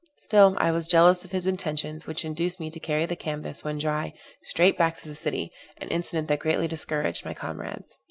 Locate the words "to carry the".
2.71-3.15